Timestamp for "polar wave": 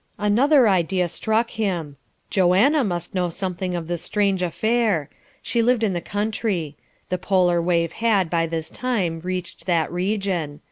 7.19-7.91